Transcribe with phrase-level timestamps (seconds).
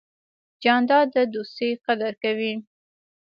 [0.63, 2.53] جانداد د دوستۍ قدر کوي.